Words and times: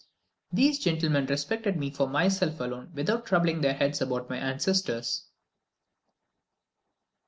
These 0.51 0.79
gentlemen 0.79 1.27
respected 1.27 1.77
me 1.77 1.91
for 1.91 2.07
myself 2.09 2.59
alone 2.59 2.89
without 2.95 3.23
troubling 3.27 3.61
their 3.61 3.75
heads 3.75 4.01
about 4.01 4.31
my 4.31 4.37
ancestors. 4.37 5.27